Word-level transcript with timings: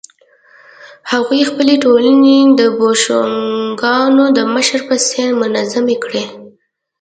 هغوی 1.11 1.41
خپلې 1.49 1.75
ټولنې 1.83 2.37
د 2.59 2.61
بوشونګانو 2.77 4.25
د 4.37 4.39
مشر 4.53 4.79
په 4.89 4.95
څېر 5.07 5.29
منظمې 5.41 5.95
کړې. 6.03 6.23